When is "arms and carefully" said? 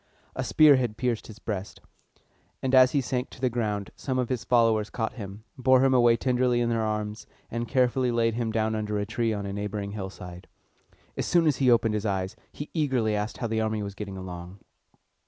6.81-8.09